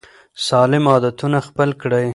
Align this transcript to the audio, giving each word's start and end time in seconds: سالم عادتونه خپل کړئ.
سالم 0.47 0.83
عادتونه 0.93 1.37
خپل 1.47 1.69
کړئ. 1.81 2.07